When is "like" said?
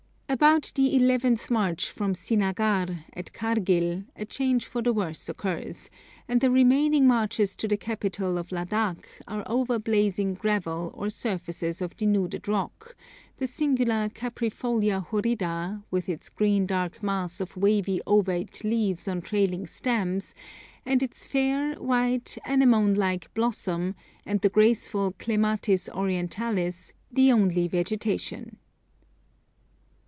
22.95-23.31